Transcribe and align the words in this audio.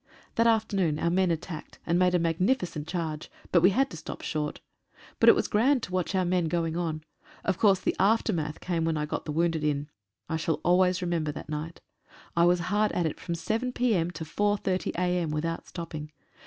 That 0.33 0.47
afternoon 0.47 0.97
our 0.97 1.11
men 1.11 1.29
attacked, 1.29 1.77
and 1.85 1.99
made 1.99 2.15
a 2.15 2.17
magnificent 2.17 2.87
charge; 2.87 3.29
but 3.51 3.61
we 3.61 3.69
had 3.69 3.91
to 3.91 3.97
stop 3.97 4.23
short. 4.23 4.59
But 5.19 5.29
it 5.29 5.35
was 5.35 5.47
grand 5.47 5.83
to 5.83 5.91
watch 5.91 6.15
our 6.15 6.25
men 6.25 6.45
going 6.47 6.75
on. 6.75 7.03
Of 7.43 7.59
course 7.59 7.79
the 7.79 7.95
aftermath 7.99 8.61
came 8.61 8.83
when 8.83 8.97
I 8.97 9.05
got 9.05 9.25
the 9.25 9.31
wounded 9.31 9.63
in. 9.63 9.89
I 10.27 10.37
shall 10.37 10.59
always 10.63 11.03
remember 11.03 11.31
that 11.33 11.49
night. 11.49 11.81
I 12.35 12.41
VALLEY 12.41 12.51
OF 12.53 12.57
THE 12.57 12.63
SHADOW. 12.63 12.63
was 12.63 12.69
hard 12.79 12.91
at 12.93 13.05
it 13.05 13.19
from 13.19 13.35
7 13.35 13.73
p.m. 13.73 14.09
to 14.09 14.23
4.30 14.23 14.95
a.m., 14.95 15.29
without 15.29 15.67
stopping. 15.67 16.11